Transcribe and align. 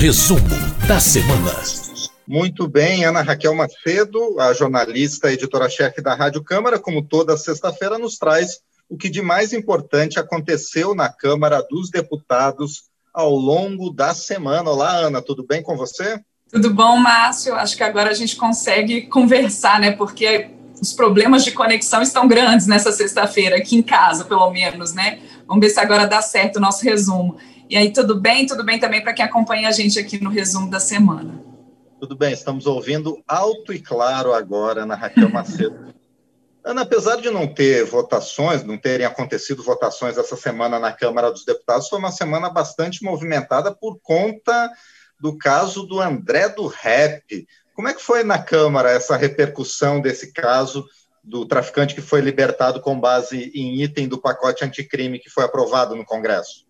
Resumo 0.00 0.40
da 0.88 0.98
semana. 0.98 1.52
Muito 2.26 2.66
bem, 2.66 3.04
Ana 3.04 3.20
Raquel 3.20 3.54
Macedo, 3.54 4.40
a 4.40 4.54
jornalista 4.54 5.30
editora-chefe 5.30 6.00
da 6.00 6.14
Rádio 6.14 6.42
Câmara, 6.42 6.78
como 6.78 7.02
toda 7.02 7.36
sexta-feira, 7.36 7.98
nos 7.98 8.16
traz 8.16 8.60
o 8.88 8.96
que 8.96 9.10
de 9.10 9.20
mais 9.20 9.52
importante 9.52 10.18
aconteceu 10.18 10.94
na 10.94 11.10
Câmara 11.10 11.62
dos 11.68 11.90
Deputados 11.90 12.84
ao 13.12 13.34
longo 13.34 13.90
da 13.90 14.14
semana. 14.14 14.70
Olá, 14.70 14.90
Ana, 14.90 15.20
tudo 15.20 15.46
bem 15.46 15.62
com 15.62 15.76
você? 15.76 16.18
Tudo 16.50 16.72
bom, 16.72 16.96
Márcio? 16.96 17.54
Acho 17.54 17.76
que 17.76 17.82
agora 17.82 18.08
a 18.08 18.14
gente 18.14 18.36
consegue 18.36 19.02
conversar, 19.02 19.78
né? 19.78 19.90
Porque 19.90 20.48
os 20.80 20.94
problemas 20.94 21.44
de 21.44 21.52
conexão 21.52 22.00
estão 22.00 22.26
grandes 22.26 22.66
nessa 22.66 22.90
sexta-feira, 22.90 23.58
aqui 23.58 23.76
em 23.76 23.82
casa, 23.82 24.24
pelo 24.24 24.50
menos, 24.50 24.94
né? 24.94 25.18
Vamos 25.46 25.60
ver 25.60 25.68
se 25.68 25.78
agora 25.78 26.06
dá 26.06 26.22
certo 26.22 26.56
o 26.56 26.60
nosso 26.60 26.82
resumo. 26.82 27.36
E 27.70 27.76
aí, 27.76 27.92
tudo 27.92 28.20
bem? 28.20 28.46
Tudo 28.46 28.64
bem 28.64 28.80
também 28.80 29.00
para 29.00 29.12
quem 29.12 29.24
acompanha 29.24 29.68
a 29.68 29.70
gente 29.70 29.96
aqui 29.96 30.20
no 30.20 30.28
resumo 30.28 30.68
da 30.68 30.80
semana. 30.80 31.40
Tudo 32.00 32.16
bem, 32.16 32.32
estamos 32.32 32.66
ouvindo 32.66 33.22
alto 33.28 33.72
e 33.72 33.78
claro 33.80 34.34
agora 34.34 34.84
na 34.84 34.96
Raquel 34.96 35.30
Macedo. 35.30 35.94
Ana, 36.64 36.82
apesar 36.82 37.20
de 37.20 37.30
não 37.30 37.46
ter 37.46 37.84
votações, 37.84 38.64
não 38.64 38.76
terem 38.76 39.06
acontecido 39.06 39.62
votações 39.62 40.18
essa 40.18 40.34
semana 40.34 40.80
na 40.80 40.92
Câmara 40.92 41.30
dos 41.30 41.44
Deputados, 41.44 41.88
foi 41.88 42.00
uma 42.00 42.10
semana 42.10 42.50
bastante 42.50 43.04
movimentada 43.04 43.72
por 43.72 44.00
conta 44.02 44.68
do 45.20 45.38
caso 45.38 45.84
do 45.84 46.00
André 46.00 46.48
do 46.48 46.66
Rep. 46.66 47.46
Como 47.72 47.86
é 47.86 47.94
que 47.94 48.02
foi 48.02 48.24
na 48.24 48.42
Câmara 48.42 48.90
essa 48.90 49.16
repercussão 49.16 50.00
desse 50.00 50.32
caso 50.32 50.84
do 51.22 51.46
traficante 51.46 51.94
que 51.94 52.02
foi 52.02 52.20
libertado 52.20 52.80
com 52.80 52.98
base 52.98 53.52
em 53.54 53.80
item 53.80 54.08
do 54.08 54.20
pacote 54.20 54.64
anticrime 54.64 55.20
que 55.20 55.30
foi 55.30 55.44
aprovado 55.44 55.94
no 55.94 56.04
Congresso? 56.04 56.68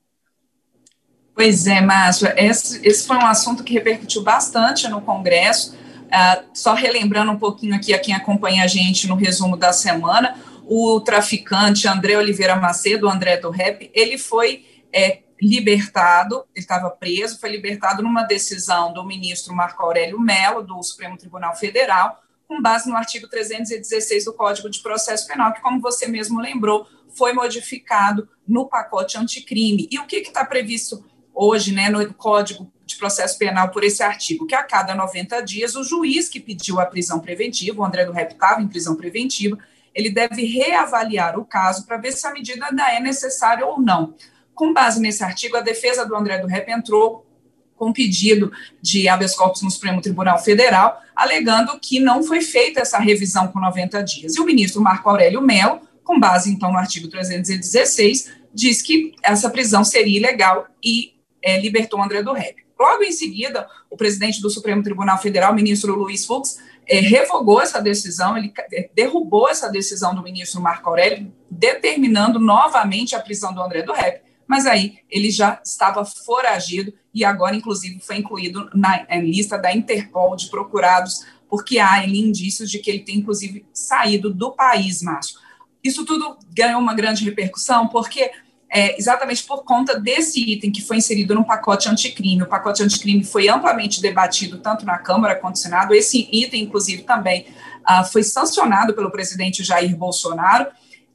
Pois 1.40 1.66
é, 1.66 1.80
Márcio, 1.80 2.30
esse, 2.36 2.86
esse 2.86 3.06
foi 3.06 3.16
um 3.16 3.24
assunto 3.24 3.64
que 3.64 3.72
repercutiu 3.72 4.22
bastante 4.22 4.86
no 4.88 5.00
Congresso. 5.00 5.74
Uh, 5.74 6.44
só 6.52 6.74
relembrando 6.74 7.32
um 7.32 7.38
pouquinho 7.38 7.74
aqui 7.74 7.94
a 7.94 7.98
quem 7.98 8.14
acompanha 8.14 8.62
a 8.62 8.66
gente 8.66 9.08
no 9.08 9.14
resumo 9.14 9.56
da 9.56 9.72
semana, 9.72 10.36
o 10.66 11.00
traficante 11.00 11.88
André 11.88 12.18
Oliveira 12.18 12.56
Macedo, 12.56 13.08
André 13.08 13.38
do 13.38 13.48
Rep, 13.48 13.90
ele 13.94 14.18
foi 14.18 14.66
é, 14.92 15.20
libertado, 15.40 16.44
ele 16.54 16.62
estava 16.62 16.90
preso, 16.90 17.40
foi 17.40 17.48
libertado 17.48 18.02
numa 18.02 18.24
decisão 18.24 18.92
do 18.92 19.02
ministro 19.02 19.54
Marco 19.54 19.82
Aurélio 19.82 20.20
Mello, 20.20 20.62
do 20.62 20.82
Supremo 20.82 21.16
Tribunal 21.16 21.56
Federal, 21.56 22.22
com 22.46 22.60
base 22.60 22.86
no 22.86 22.96
artigo 22.96 23.26
316 23.26 24.26
do 24.26 24.34
Código 24.34 24.68
de 24.68 24.82
Processo 24.82 25.26
Penal, 25.26 25.54
que, 25.54 25.62
como 25.62 25.80
você 25.80 26.06
mesmo 26.06 26.38
lembrou, 26.38 26.86
foi 27.16 27.32
modificado 27.32 28.28
no 28.46 28.68
pacote 28.68 29.16
anticrime. 29.16 29.88
E 29.90 29.98
o 29.98 30.04
que 30.04 30.16
está 30.16 30.44
previsto 30.44 31.02
hoje, 31.42 31.72
né, 31.72 31.88
no 31.88 32.12
Código 32.12 32.70
de 32.84 32.96
Processo 32.96 33.38
Penal 33.38 33.70
por 33.70 33.82
esse 33.82 34.02
artigo, 34.02 34.46
que 34.46 34.54
a 34.54 34.62
cada 34.62 34.94
90 34.94 35.40
dias 35.40 35.74
o 35.74 35.82
juiz 35.82 36.28
que 36.28 36.38
pediu 36.38 36.78
a 36.78 36.84
prisão 36.84 37.18
preventiva, 37.18 37.80
o 37.80 37.84
André 37.84 38.04
do 38.04 38.12
Rep 38.12 38.32
estava 38.32 38.60
em 38.60 38.68
prisão 38.68 38.94
preventiva, 38.94 39.58
ele 39.94 40.10
deve 40.10 40.44
reavaliar 40.44 41.38
o 41.38 41.44
caso 41.46 41.86
para 41.86 41.96
ver 41.96 42.12
se 42.12 42.26
a 42.26 42.32
medida 42.32 42.66
ainda 42.66 42.92
é 42.92 43.00
necessária 43.00 43.64
ou 43.64 43.80
não. 43.80 44.14
Com 44.54 44.74
base 44.74 45.00
nesse 45.00 45.24
artigo, 45.24 45.56
a 45.56 45.62
defesa 45.62 46.04
do 46.04 46.14
André 46.14 46.38
do 46.38 46.46
Rep 46.46 46.68
entrou 46.68 47.26
com 47.74 47.90
pedido 47.90 48.52
de 48.82 49.08
habeas 49.08 49.34
corpus 49.34 49.62
no 49.62 49.70
Supremo 49.70 50.02
Tribunal 50.02 50.38
Federal, 50.38 51.00
alegando 51.16 51.80
que 51.80 51.98
não 51.98 52.22
foi 52.22 52.42
feita 52.42 52.80
essa 52.80 52.98
revisão 52.98 53.48
com 53.48 53.58
90 53.58 54.02
dias. 54.04 54.36
E 54.36 54.40
o 54.40 54.44
ministro 54.44 54.82
Marco 54.82 55.08
Aurélio 55.08 55.40
Mello, 55.40 55.80
com 56.04 56.20
base 56.20 56.52
então 56.52 56.70
no 56.70 56.76
artigo 56.76 57.08
316, 57.08 58.30
diz 58.52 58.82
que 58.82 59.14
essa 59.22 59.48
prisão 59.48 59.82
seria 59.82 60.18
ilegal 60.18 60.66
e 60.84 61.18
é, 61.42 61.60
libertou 61.60 62.02
André 62.02 62.22
do 62.22 62.32
Rep. 62.32 62.56
Logo 62.78 63.02
em 63.02 63.12
seguida, 63.12 63.68
o 63.90 63.96
presidente 63.96 64.40
do 64.40 64.48
Supremo 64.48 64.82
Tribunal 64.82 65.18
Federal, 65.18 65.54
ministro 65.54 65.94
Luiz 65.94 66.24
Fux, 66.24 66.58
é, 66.86 66.98
revogou 66.98 67.60
essa 67.60 67.80
decisão, 67.80 68.36
ele 68.36 68.52
é, 68.72 68.90
derrubou 68.94 69.48
essa 69.48 69.68
decisão 69.68 70.14
do 70.14 70.22
ministro 70.22 70.60
Marco 70.60 70.88
Aurélio, 70.88 71.32
determinando 71.50 72.40
novamente 72.40 73.14
a 73.14 73.20
prisão 73.20 73.52
do 73.52 73.62
André 73.62 73.82
do 73.82 73.92
Rep, 73.92 74.22
mas 74.46 74.66
aí 74.66 74.98
ele 75.08 75.30
já 75.30 75.60
estava 75.64 76.04
foragido 76.04 76.92
e 77.14 77.24
agora, 77.24 77.54
inclusive, 77.54 78.00
foi 78.00 78.16
incluído 78.16 78.68
na 78.74 79.04
lista 79.20 79.56
da 79.56 79.72
Interpol 79.72 80.34
de 80.34 80.48
procurados, 80.48 81.24
porque 81.48 81.78
há 81.78 82.06
indícios 82.06 82.70
de 82.70 82.78
que 82.78 82.90
ele 82.90 83.00
tem, 83.00 83.18
inclusive, 83.18 83.66
saído 83.72 84.32
do 84.32 84.52
país, 84.52 85.02
Márcio. 85.02 85.38
Isso 85.82 86.04
tudo 86.04 86.38
ganhou 86.52 86.80
uma 86.80 86.94
grande 86.94 87.24
repercussão, 87.24 87.88
porque 87.88 88.30
é, 88.70 88.96
exatamente 88.96 89.42
por 89.42 89.64
conta 89.64 89.98
desse 89.98 90.40
item 90.40 90.70
que 90.70 90.80
foi 90.80 90.98
inserido 90.98 91.34
no 91.34 91.44
pacote 91.44 91.88
anticrime. 91.88 92.42
O 92.42 92.46
pacote 92.46 92.82
anticrime 92.82 93.24
foi 93.24 93.48
amplamente 93.48 94.00
debatido 94.00 94.58
tanto 94.58 94.86
na 94.86 94.96
Câmara 94.96 95.34
quanto 95.34 95.56
no 95.56 95.62
Senado. 95.62 95.92
Esse 95.92 96.28
item, 96.30 96.62
inclusive, 96.62 97.02
também 97.02 97.46
ah, 97.84 98.04
foi 98.04 98.22
sancionado 98.22 98.94
pelo 98.94 99.10
presidente 99.10 99.64
Jair 99.64 99.96
Bolsonaro. 99.96 100.68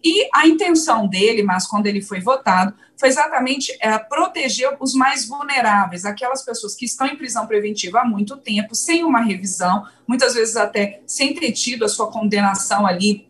E 0.04 0.30
a 0.36 0.46
intenção 0.46 1.08
dele, 1.08 1.42
mas 1.42 1.66
quando 1.66 1.88
ele 1.88 2.02
foi 2.02 2.20
votado, 2.20 2.76
foi 2.96 3.10
exatamente 3.10 3.76
é, 3.82 3.98
proteger 3.98 4.76
os 4.80 4.94
mais 4.94 5.28
vulneráveis, 5.28 6.06
aquelas 6.06 6.44
pessoas 6.44 6.76
que 6.76 6.86
estão 6.86 7.08
em 7.08 7.16
prisão 7.16 7.48
preventiva 7.48 8.02
há 8.02 8.06
muito 8.06 8.38
tempo, 8.38 8.76
sem 8.76 9.04
uma 9.04 9.22
revisão, 9.22 9.84
muitas 10.08 10.36
vezes 10.36 10.58
até 10.58 11.02
sem 11.08 11.34
ter 11.34 11.52
tido 11.54 11.84
a 11.86 11.90
sua 11.90 12.12
condenação 12.12 12.86
ali 12.86 13.28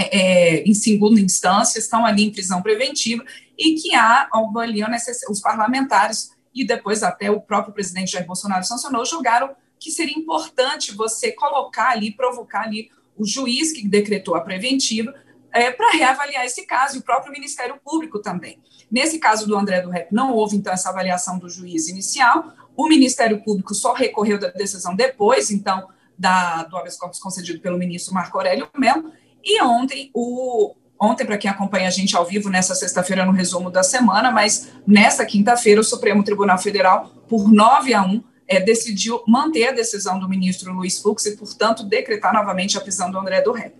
é, 0.00 0.62
em 0.62 0.74
segunda 0.74 1.20
instância, 1.20 1.78
estão 1.78 2.04
ali 2.04 2.24
em 2.24 2.30
prisão 2.30 2.62
preventiva, 2.62 3.24
e 3.58 3.74
que 3.74 3.94
há 3.94 4.28
ali 4.58 4.80
os 5.28 5.40
parlamentares 5.40 6.30
e 6.54 6.66
depois 6.66 7.02
até 7.02 7.30
o 7.30 7.40
próprio 7.40 7.72
presidente 7.72 8.12
Jair 8.12 8.26
Bolsonaro 8.26 8.64
sancionou, 8.64 9.04
julgaram 9.04 9.54
que 9.78 9.90
seria 9.90 10.16
importante 10.18 10.94
você 10.94 11.32
colocar 11.32 11.90
ali, 11.90 12.12
provocar 12.12 12.62
ali 12.62 12.90
o 13.16 13.24
juiz 13.24 13.72
que 13.72 13.86
decretou 13.86 14.34
a 14.34 14.40
preventiva 14.40 15.14
é, 15.52 15.70
para 15.70 15.92
reavaliar 15.92 16.44
esse 16.44 16.64
caso, 16.64 16.96
e 16.96 16.98
o 17.00 17.02
próprio 17.02 17.32
Ministério 17.32 17.78
Público 17.84 18.20
também. 18.20 18.60
Nesse 18.90 19.18
caso 19.18 19.46
do 19.46 19.56
André 19.56 19.80
do 19.80 19.90
Rep, 19.90 20.12
não 20.12 20.32
houve, 20.32 20.56
então, 20.56 20.72
essa 20.72 20.90
avaliação 20.90 21.38
do 21.38 21.48
juiz 21.48 21.88
inicial, 21.88 22.52
o 22.76 22.88
Ministério 22.88 23.42
Público 23.42 23.74
só 23.74 23.92
recorreu 23.92 24.38
da 24.38 24.48
decisão 24.48 24.94
depois, 24.94 25.50
então, 25.50 25.88
da, 26.18 26.64
do 26.64 26.76
habeas 26.76 26.96
corpus 26.96 27.18
concedido 27.18 27.60
pelo 27.60 27.78
ministro 27.78 28.12
Marco 28.12 28.36
Aurélio 28.36 28.68
Mello, 28.76 29.12
e 29.44 29.62
ontem 29.62 30.10
o, 30.14 30.74
ontem, 31.00 31.24
para 31.24 31.38
quem 31.38 31.50
acompanha 31.50 31.88
a 31.88 31.90
gente 31.90 32.14
ao 32.14 32.26
vivo, 32.26 32.50
nessa 32.50 32.74
sexta-feira, 32.74 33.24
no 33.24 33.32
resumo 33.32 33.70
da 33.70 33.82
semana, 33.82 34.30
mas 34.30 34.70
nessa 34.86 35.24
quinta-feira, 35.24 35.80
o 35.80 35.84
Supremo 35.84 36.22
Tribunal 36.22 36.58
Federal, 36.58 37.08
por 37.26 37.50
9 37.50 37.94
a 37.94 38.02
1, 38.02 38.22
é, 38.46 38.60
decidiu 38.60 39.22
manter 39.26 39.68
a 39.68 39.72
decisão 39.72 40.18
do 40.18 40.28
ministro 40.28 40.72
Luiz 40.72 41.00
Fux 41.00 41.24
e, 41.24 41.36
portanto, 41.36 41.84
decretar 41.84 42.34
novamente 42.34 42.76
a 42.76 42.80
prisão 42.80 43.10
do 43.10 43.18
André 43.18 43.40
do 43.40 43.52
Rep, 43.52 43.74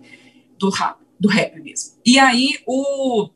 do, 0.57 0.71
do 1.19 1.27
Rep 1.27 1.59
mesmo. 1.59 1.91
E 2.03 2.17
aí, 2.17 2.57
o, 2.65 3.29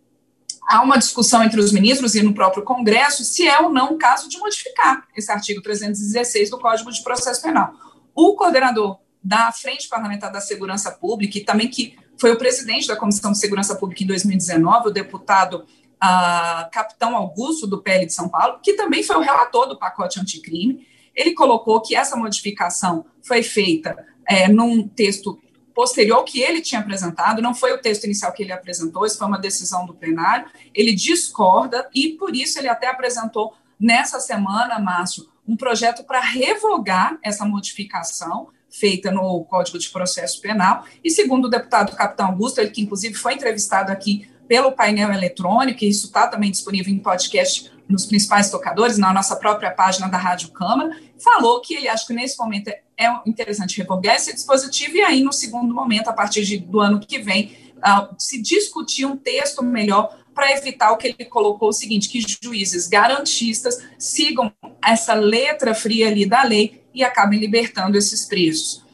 há 0.67 0.81
uma 0.81 0.97
discussão 0.97 1.43
entre 1.43 1.59
os 1.59 1.71
ministros 1.71 2.15
e 2.15 2.23
no 2.23 2.33
próprio 2.33 2.63
Congresso 2.63 3.23
se 3.23 3.47
é 3.47 3.59
ou 3.59 3.69
não 3.69 3.93
o 3.93 3.97
caso 3.97 4.27
de 4.27 4.37
modificar 4.39 5.05
esse 5.15 5.31
artigo 5.31 5.61
316 5.61 6.49
do 6.49 6.57
Código 6.57 6.91
de 6.91 7.03
Processo 7.03 7.41
Penal. 7.41 7.73
O 8.15 8.35
coordenador 8.35 8.97
da 9.25 9.51
Frente 9.51 9.89
Parlamentar 9.89 10.31
da 10.31 10.39
Segurança 10.39 10.91
Pública 10.91 11.39
e 11.39 11.43
também 11.43 11.67
que 11.67 11.97
foi 12.15 12.31
o 12.31 12.37
presidente 12.37 12.87
da 12.87 12.95
Comissão 12.95 13.31
de 13.31 13.39
Segurança 13.39 13.75
Pública 13.75 14.03
em 14.03 14.07
2019, 14.07 14.89
o 14.89 14.91
deputado 14.91 15.65
ah, 15.99 16.69
Capitão 16.71 17.15
Augusto, 17.15 17.65
do 17.65 17.81
PL 17.81 18.05
de 18.05 18.13
São 18.13 18.29
Paulo, 18.29 18.59
que 18.61 18.73
também 18.73 19.01
foi 19.01 19.15
o 19.15 19.21
relator 19.21 19.67
do 19.67 19.79
pacote 19.79 20.19
anticrime. 20.19 20.87
Ele 21.15 21.33
colocou 21.33 21.81
que 21.81 21.95
essa 21.95 22.15
modificação 22.15 23.03
foi 23.23 23.41
feita 23.41 23.97
é, 24.27 24.47
num 24.47 24.87
texto 24.87 25.41
posterior 25.73 26.23
que 26.23 26.39
ele 26.39 26.61
tinha 26.61 26.79
apresentado, 26.79 27.41
não 27.41 27.55
foi 27.55 27.73
o 27.73 27.81
texto 27.81 28.03
inicial 28.03 28.31
que 28.31 28.43
ele 28.43 28.51
apresentou, 28.51 29.07
isso 29.07 29.17
foi 29.17 29.27
uma 29.27 29.39
decisão 29.39 29.87
do 29.87 29.93
plenário. 29.95 30.45
Ele 30.71 30.93
discorda 30.93 31.89
e, 31.95 32.09
por 32.09 32.35
isso, 32.35 32.59
ele 32.59 32.69
até 32.69 32.87
apresentou 32.87 33.55
nessa 33.79 34.19
semana, 34.19 34.77
Márcio, 34.77 35.27
um 35.47 35.57
projeto 35.57 36.03
para 36.03 36.19
revogar 36.19 37.17
essa 37.23 37.43
modificação 37.43 38.49
feita 38.79 39.11
no 39.11 39.45
Código 39.45 39.79
de 39.79 39.89
Processo 39.89 40.41
Penal. 40.41 40.83
E 41.03 41.09
segundo 41.09 41.45
o 41.45 41.49
deputado 41.49 41.95
Capitão 41.95 42.27
Augusto, 42.27 42.59
ele 42.59 42.71
que 42.71 42.81
inclusive 42.81 43.15
foi 43.15 43.33
entrevistado 43.33 43.91
aqui 43.91 44.27
pelo 44.47 44.71
painel 44.71 45.11
eletrônico, 45.11 45.83
e 45.83 45.89
isso 45.89 46.07
está 46.07 46.27
também 46.27 46.51
disponível 46.51 46.93
em 46.93 46.99
podcast 46.99 47.71
nos 47.87 48.05
principais 48.05 48.49
tocadores, 48.49 48.97
na 48.97 49.13
nossa 49.13 49.35
própria 49.35 49.71
página 49.71 50.07
da 50.07 50.17
Rádio 50.17 50.49
Câmara, 50.49 50.95
falou 51.17 51.61
que 51.61 51.75
ele 51.75 51.87
acha 51.87 52.05
que 52.05 52.13
nesse 52.13 52.37
momento 52.37 52.69
é 52.69 53.07
interessante 53.25 53.77
revogar 53.77 54.15
esse 54.15 54.33
dispositivo 54.33 54.97
e 54.97 55.01
aí 55.01 55.23
no 55.23 55.31
segundo 55.31 55.73
momento, 55.73 56.09
a 56.09 56.13
partir 56.13 56.43
de, 56.43 56.57
do 56.57 56.79
ano 56.79 56.99
que 56.99 57.19
vem, 57.19 57.55
uh, 57.77 58.13
se 58.17 58.41
discutir 58.41 59.05
um 59.05 59.15
texto 59.15 59.63
melhor 59.63 60.17
para 60.33 60.51
evitar 60.51 60.91
o 60.91 60.97
que 60.97 61.07
ele 61.07 61.25
colocou 61.25 61.69
o 61.69 61.73
seguinte, 61.73 62.09
que 62.09 62.21
juízes 62.43 62.87
garantistas 62.87 63.81
sigam 63.97 64.51
essa 64.83 65.13
letra 65.13 65.73
fria 65.73 66.07
ali 66.07 66.25
da 66.25 66.43
lei 66.43 66.84
e 66.95 67.03
acabem 67.03 67.39
libertando 67.39 67.97
esses 67.97 68.25
presos. 68.25 68.85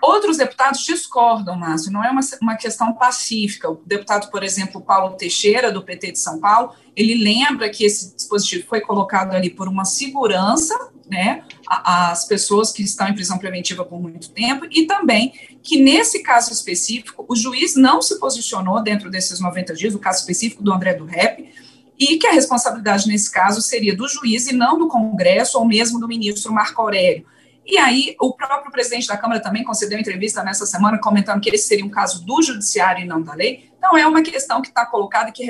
Outros 0.00 0.36
deputados 0.36 0.84
discordam, 0.84 1.56
Márcio, 1.56 1.90
não 1.90 2.04
é 2.04 2.10
uma, 2.10 2.20
uma 2.40 2.56
questão 2.56 2.92
pacífica. 2.92 3.68
O 3.68 3.80
deputado, 3.84 4.30
por 4.30 4.44
exemplo, 4.44 4.80
Paulo 4.80 5.16
Teixeira, 5.16 5.72
do 5.72 5.82
PT 5.82 6.12
de 6.12 6.18
São 6.18 6.38
Paulo, 6.38 6.72
ele 6.94 7.14
lembra 7.14 7.68
que 7.68 7.84
esse 7.84 8.14
dispositivo 8.14 8.66
foi 8.68 8.80
colocado 8.80 9.34
ali 9.34 9.50
por 9.50 9.68
uma 9.68 9.84
segurança, 9.84 10.74
né, 11.10 11.42
as 11.66 12.26
pessoas 12.26 12.70
que 12.70 12.82
estão 12.82 13.08
em 13.08 13.14
prisão 13.14 13.38
preventiva 13.38 13.84
por 13.84 14.00
muito 14.00 14.30
tempo, 14.30 14.66
e 14.70 14.86
também 14.86 15.32
que, 15.62 15.82
nesse 15.82 16.22
caso 16.22 16.52
específico, 16.52 17.24
o 17.28 17.34
juiz 17.34 17.74
não 17.74 18.00
se 18.02 18.20
posicionou 18.20 18.82
dentro 18.82 19.10
desses 19.10 19.40
90 19.40 19.74
dias, 19.74 19.94
o 19.94 19.98
caso 19.98 20.20
específico 20.20 20.62
do 20.62 20.72
André 20.72 20.94
do 20.94 21.06
Rep, 21.06 21.50
e 21.98 22.16
que 22.16 22.26
a 22.26 22.32
responsabilidade 22.32 23.08
nesse 23.08 23.30
caso 23.30 23.60
seria 23.60 23.96
do 23.96 24.06
juiz 24.06 24.46
e 24.46 24.52
não 24.54 24.78
do 24.78 24.86
Congresso 24.86 25.58
ou 25.58 25.66
mesmo 25.66 25.98
do 25.98 26.06
ministro 26.06 26.52
Marco 26.52 26.80
Aurélio. 26.80 27.26
E 27.66 27.76
aí, 27.76 28.16
o 28.18 28.32
próprio 28.32 28.72
presidente 28.72 29.06
da 29.08 29.16
Câmara 29.16 29.40
também 29.40 29.62
concedeu 29.62 29.98
entrevista 29.98 30.42
nessa 30.42 30.64
semana 30.64 30.98
comentando 30.98 31.40
que 31.40 31.50
esse 31.50 31.68
seria 31.68 31.84
um 31.84 31.90
caso 31.90 32.24
do 32.24 32.40
judiciário 32.40 33.04
e 33.04 33.06
não 33.06 33.20
da 33.20 33.34
lei. 33.34 33.70
Então, 33.76 33.94
é 33.94 34.06
uma 34.06 34.22
questão 34.22 34.62
que 34.62 34.68
está 34.68 34.86
colocada 34.86 35.28
e 35.28 35.32
que 35.32 35.44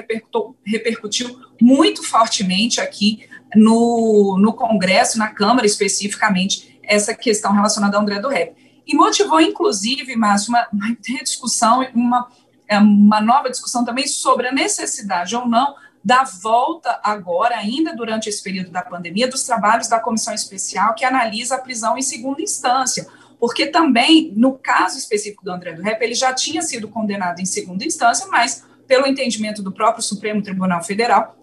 repercutiu, 0.67 1.39
muito 1.61 2.03
fortemente 2.03 2.81
aqui 2.81 3.29
no, 3.55 4.37
no 4.37 4.53
Congresso, 4.53 5.17
na 5.17 5.29
Câmara 5.29 5.65
especificamente, 5.65 6.81
essa 6.83 7.15
questão 7.15 7.53
relacionada 7.53 7.97
ao 7.97 8.03
André 8.03 8.19
do 8.19 8.29
Rep. 8.29 8.53
E 8.85 8.97
motivou, 8.97 9.41
inclusive, 9.41 10.17
Márcio, 10.17 10.49
uma, 10.49 10.67
uma 10.73 10.97
discussão, 11.01 11.87
uma, 11.95 12.29
é, 12.67 12.79
uma 12.79 13.21
nova 13.21 13.49
discussão 13.49 13.85
também 13.85 14.09
sobre 14.09 14.49
a 14.49 14.53
necessidade 14.53 15.37
ou 15.37 15.47
não 15.47 15.77
da 16.09 16.25
volta 16.25 16.99
agora, 17.05 17.59
ainda 17.59 17.95
durante 17.95 18.31
esse 18.31 18.43
período 18.43 18.71
da 18.71 18.81
pandemia, 18.81 19.29
dos 19.29 19.43
trabalhos 19.43 19.89
da 19.89 20.01
comissão 20.01 20.33
especial 20.33 20.95
que 20.95 21.05
analisa 21.05 21.57
a 21.57 21.61
prisão 21.61 21.99
em 21.99 22.03
segunda 22.03 22.41
instância, 22.41 23.07
porque 23.39 23.67
também, 23.67 24.33
no 24.35 24.55
caso 24.55 24.97
específico 24.97 25.45
do 25.45 25.51
André 25.51 25.75
do 25.75 25.83
Rep, 25.83 26.03
ele 26.03 26.15
já 26.15 26.33
tinha 26.33 26.63
sido 26.63 26.89
condenado 26.89 27.41
em 27.41 27.45
segunda 27.45 27.85
instância, 27.85 28.27
mas, 28.29 28.65
pelo 28.87 29.07
entendimento 29.07 29.63
do 29.63 29.71
próprio 29.71 30.03
Supremo 30.03 30.41
Tribunal 30.41 30.83
Federal, 30.83 31.37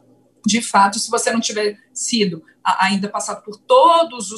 de 0.43 0.63
fato, 0.63 0.97
se 0.97 1.11
você 1.11 1.31
não 1.31 1.39
tiver 1.39 1.77
sido 1.93 2.43
ainda 2.63 3.07
passado 3.07 3.43
por 3.43 3.57
todas 3.57 4.31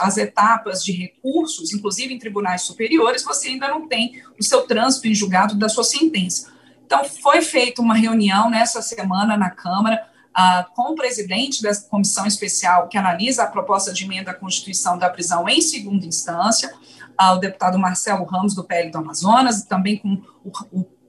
as 0.00 0.16
etapas 0.16 0.84
de 0.84 0.90
recursos, 0.90 1.72
inclusive 1.72 2.12
em 2.12 2.18
tribunais 2.18 2.62
superiores, 2.62 3.22
você 3.22 3.50
ainda 3.50 3.68
não 3.68 3.86
tem 3.86 4.20
o 4.36 4.42
seu 4.42 4.62
trânsito 4.62 5.06
em 5.06 5.14
julgado 5.14 5.54
da 5.54 5.68
sua 5.68 5.84
sentença. 5.84 6.57
Então, 6.88 7.04
foi 7.04 7.42
feita 7.42 7.82
uma 7.82 7.94
reunião 7.94 8.48
nessa 8.48 8.80
semana 8.80 9.36
na 9.36 9.50
Câmara 9.50 10.08
ah, 10.32 10.66
com 10.74 10.92
o 10.92 10.94
presidente 10.94 11.62
da 11.62 11.70
comissão 11.82 12.24
especial 12.24 12.88
que 12.88 12.96
analisa 12.96 13.42
a 13.42 13.46
proposta 13.46 13.92
de 13.92 14.04
emenda 14.04 14.30
à 14.30 14.34
Constituição 14.34 14.96
da 14.96 15.10
prisão 15.10 15.46
em 15.46 15.60
segunda 15.60 16.06
instância, 16.06 16.72
ah, 17.14 17.34
o 17.34 17.38
deputado 17.38 17.78
Marcelo 17.78 18.24
Ramos, 18.24 18.54
do 18.54 18.64
PL 18.64 18.90
do 18.90 18.96
Amazonas, 18.96 19.58
e 19.58 19.68
também 19.68 19.98
com 19.98 20.22
o, 20.42 20.50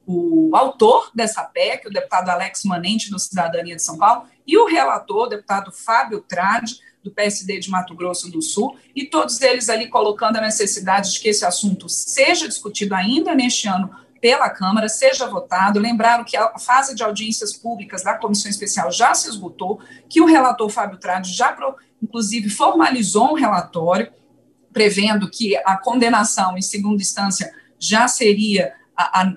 o, 0.05 0.49
o 0.49 0.53
autor 0.53 1.11
dessa 1.15 1.45
PEC, 1.45 1.87
o 1.87 1.93
deputado 1.93 2.27
Alex 2.27 2.65
Manente, 2.65 3.09
do 3.09 3.17
Cidadania 3.17 3.77
de 3.77 3.81
São 3.81 3.97
Paulo, 3.97 4.25
e 4.45 4.57
o 4.57 4.65
relator, 4.65 5.27
o 5.27 5.29
deputado 5.29 5.71
Fábio 5.71 6.19
Trade, 6.27 6.77
do 7.01 7.09
PSD 7.09 7.57
de 7.57 7.69
Mato 7.69 7.95
Grosso 7.95 8.29
do 8.29 8.41
Sul, 8.41 8.77
e 8.93 9.05
todos 9.05 9.39
eles 9.39 9.69
ali 9.69 9.87
colocando 9.87 10.35
a 10.35 10.41
necessidade 10.41 11.13
de 11.13 11.21
que 11.21 11.29
esse 11.29 11.45
assunto 11.45 11.87
seja 11.87 12.49
discutido 12.49 12.93
ainda 12.93 13.33
neste 13.33 13.69
ano 13.69 14.08
pela 14.19 14.49
Câmara, 14.49 14.89
seja 14.89 15.27
votado. 15.27 15.79
Lembraram 15.79 16.23
que 16.23 16.37
a 16.37 16.57
fase 16.57 16.95
de 16.95 17.03
audiências 17.03 17.53
públicas 17.53 18.03
da 18.03 18.13
comissão 18.15 18.49
especial 18.49 18.91
já 18.91 19.13
se 19.13 19.29
esgotou, 19.29 19.79
que 20.09 20.21
o 20.21 20.25
relator 20.25 20.69
Fábio 20.69 20.97
Trade 20.97 21.33
já, 21.33 21.55
inclusive, 22.01 22.49
formalizou 22.49 23.31
um 23.31 23.35
relatório 23.35 24.11
prevendo 24.71 25.29
que 25.29 25.57
a 25.57 25.77
condenação 25.77 26.57
em 26.57 26.61
segunda 26.61 27.01
instância 27.01 27.51
já 27.77 28.07
seria 28.07 28.73
a, 28.95 29.21
a 29.21 29.33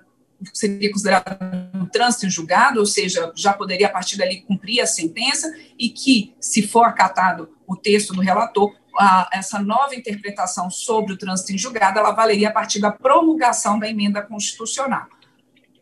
seria 0.52 0.90
considerado 0.90 1.38
um 1.74 1.86
trânsito 1.86 2.26
em 2.26 2.30
julgado, 2.30 2.80
ou 2.80 2.86
seja, 2.86 3.32
já 3.36 3.52
poderia 3.52 3.86
a 3.86 3.90
partir 3.90 4.16
dali 4.16 4.40
cumprir 4.42 4.80
a 4.80 4.86
sentença, 4.86 5.54
e 5.78 5.88
que, 5.88 6.34
se 6.40 6.62
for 6.66 6.84
acatado 6.84 7.48
o 7.66 7.76
texto 7.76 8.12
do 8.12 8.20
relator, 8.20 8.74
a, 8.98 9.28
essa 9.32 9.58
nova 9.58 9.94
interpretação 9.94 10.70
sobre 10.70 11.12
o 11.12 11.18
trânsito 11.18 11.52
em 11.52 11.58
julgado, 11.58 11.98
ela 11.98 12.12
valeria 12.12 12.48
a 12.48 12.52
partir 12.52 12.80
da 12.80 12.90
promulgação 12.90 13.78
da 13.78 13.88
emenda 13.88 14.22
constitucional. 14.22 15.06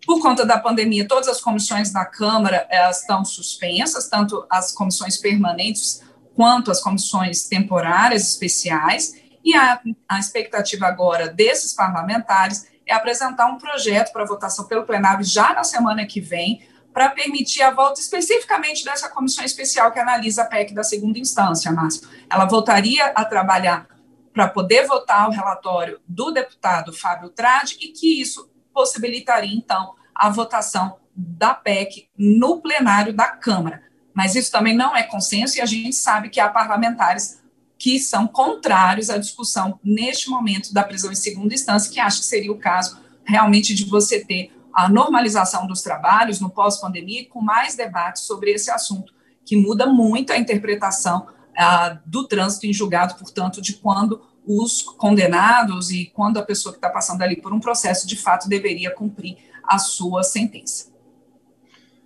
Por 0.07 0.21
conta 0.21 0.47
da 0.47 0.59
pandemia, 0.59 1.07
todas 1.07 1.29
as 1.29 1.41
comissões 1.41 1.93
da 1.93 2.05
Câmara 2.05 2.67
estão 2.91 3.25
suspensas, 3.25 4.09
tanto 4.09 4.47
as 4.51 4.73
comissões 4.73 5.17
permanentes 5.19 6.03
quanto 6.35 6.71
as 6.71 6.81
comissões 6.81 7.45
temporárias 7.45 8.29
especiais, 8.29 9.21
e 9.45 9.55
a, 9.55 9.81
a 10.09 10.19
expectativa 10.19 10.87
agora 10.87 11.29
desses 11.29 11.73
parlamentares 11.73 12.67
é 12.87 12.95
apresentar 12.95 13.47
um 13.47 13.59
projeto 13.59 14.13
para 14.13 14.25
votação 14.25 14.67
pelo 14.67 14.85
plenário 14.85 15.25
já 15.25 15.53
na 15.53 15.65
semana 15.65 16.05
que 16.06 16.21
vem, 16.21 16.63
para 16.93 17.09
permitir 17.11 17.63
a 17.63 17.71
volta 17.71 18.01
especificamente 18.01 18.85
dessa 18.85 19.09
comissão 19.09 19.45
especial 19.45 19.93
que 19.93 19.99
analisa 19.99 20.43
a 20.43 20.47
PEC 20.47 20.75
da 20.75 20.83
segunda 20.83 21.19
instância, 21.19 21.71
Márcio. 21.71 22.09
Ela 22.29 22.47
voltaria 22.47 23.07
a 23.07 23.25
trabalhar 23.25 23.87
para 24.33 24.49
poder 24.49 24.87
votar 24.87 25.29
o 25.29 25.33
relatório 25.33 26.01
do 26.07 26.31
deputado 26.31 26.93
Fábio 26.93 27.31
Trade 27.31 27.77
e 27.81 27.89
que 27.89 28.21
isso 28.21 28.51
possibilitaria, 28.73 29.55
então, 29.55 29.95
a 30.15 30.31
votação 30.31 30.97
da 31.15 31.55
PEC 31.55 32.09
no 32.17 32.61
plenário 32.61 33.13
da 33.13 33.29
Câmara. 33.29 33.83
Mas 34.15 34.35
isso 34.35 34.51
também 34.51 34.77
não 34.77 34.97
é 34.97 35.03
consenso 35.03 35.59
e 35.59 35.61
a 35.61 35.67
gente 35.67 35.95
sabe 35.95 36.29
que 36.29 36.41
há 36.41 36.49
parlamentares 36.49 37.41
que 37.79 37.99
são 37.99 38.27
contrários 38.27 39.09
à 39.09 39.17
discussão 39.17 39.81
neste 39.83 40.29
momento 40.29 40.73
da 40.73 40.85
prisão 40.85 41.11
em 41.11 41.15
segunda 41.15 41.55
instância, 41.55 41.91
que 41.91 41.99
acho 41.99 42.21
que 42.21 42.27
seria 42.27 42.53
o 42.53 42.59
caso 42.59 43.01
realmente 43.25 43.75
de 43.75 43.85
você 43.87 44.25
ter 44.25 44.53
a 44.72 44.88
normalização 44.88 45.67
dos 45.67 45.82
trabalhos 45.82 46.40
no 46.40 46.50
pós-pandemia, 46.50 47.28
com 47.28 47.40
mais 47.40 47.75
debates 47.75 48.22
sobre 48.22 48.50
esse 48.52 48.70
assunto, 48.70 49.12
que 49.44 49.56
muda 49.56 49.87
muito 49.87 50.32
a 50.32 50.38
interpretação 50.38 51.26
ah, 51.56 51.99
do 52.06 52.26
trânsito 52.26 52.67
em 52.67 52.72
julgado, 52.72 53.14
portanto, 53.17 53.61
de 53.61 53.75
quando 53.75 54.22
os 54.46 54.82
condenados 54.82 55.90
e 55.90 56.06
quando 56.06 56.38
a 56.38 56.43
pessoa 56.43 56.72
que 56.72 56.78
está 56.78 56.88
passando 56.88 57.22
ali 57.22 57.40
por 57.40 57.52
um 57.52 57.61
processo 57.61 58.06
de 58.06 58.17
fato 58.17 58.49
deveria 58.49 58.90
cumprir 58.90 59.37
a 59.64 59.78
sua 59.78 60.22
sentença. 60.22 60.90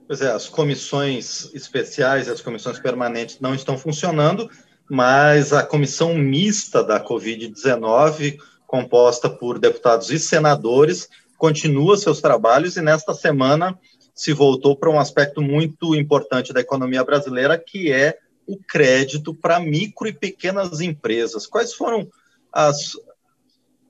Pois 0.06 0.20
é, 0.20 0.30
as 0.30 0.48
comissões 0.48 1.50
especiais 1.54 2.28
as 2.28 2.42
comissões 2.42 2.78
permanentes 2.78 3.40
não 3.40 3.54
estão 3.54 3.78
funcionando, 3.78 4.50
mas 4.88 5.52
a 5.52 5.62
comissão 5.62 6.14
mista 6.14 6.84
da 6.84 7.02
Covid-19, 7.02 8.38
composta 8.66 9.30
por 9.30 9.58
deputados 9.58 10.10
e 10.10 10.18
senadores, 10.18 11.08
continua 11.44 11.98
seus 11.98 12.22
trabalhos 12.22 12.78
e 12.78 12.80
nesta 12.80 13.12
semana 13.12 13.78
se 14.14 14.32
voltou 14.32 14.74
para 14.74 14.88
um 14.88 14.98
aspecto 14.98 15.42
muito 15.42 15.94
importante 15.94 16.54
da 16.54 16.60
economia 16.62 17.04
brasileira, 17.04 17.58
que 17.58 17.92
é 17.92 18.16
o 18.46 18.56
crédito 18.56 19.34
para 19.34 19.60
micro 19.60 20.08
e 20.08 20.12
pequenas 20.14 20.80
empresas. 20.80 21.46
Quais 21.46 21.74
foram 21.74 22.08
as 22.50 22.92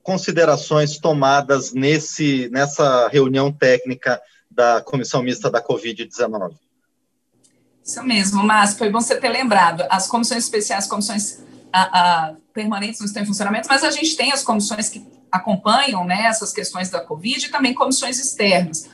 considerações 0.03 0.97
tomadas 0.97 1.71
nesse, 1.71 2.49
nessa 2.51 3.07
reunião 3.07 3.53
técnica 3.53 4.21
da 4.51 4.81
comissão 4.81 5.23
mista 5.23 5.49
da 5.49 5.63
Covid-19? 5.63 6.55
Isso 7.81 8.03
mesmo, 8.03 8.43
mas 8.43 8.77
foi 8.77 8.89
bom 8.89 8.99
você 8.99 9.15
ter 9.15 9.29
lembrado. 9.29 9.85
As 9.89 10.07
comissões 10.07 10.43
especiais, 10.43 10.87
comissões 10.87 11.39
a, 11.75 12.27
a, 12.27 12.35
permanentes 12.53 13.01
não 13.01 13.05
estão 13.05 13.21
em 13.21 13.25
funcionamento, 13.25 13.67
mas 13.67 13.83
a 13.83 13.91
gente 13.91 14.15
tem 14.15 14.31
as 14.31 14.41
comissões 14.41 14.87
que 14.87 15.05
acompanham 15.29 16.05
né, 16.05 16.23
essas 16.25 16.53
questões 16.53 16.89
da 16.89 17.01
Covid 17.01 17.45
e 17.45 17.49
também 17.49 17.73
comissões 17.73 18.17
externas. 18.17 18.89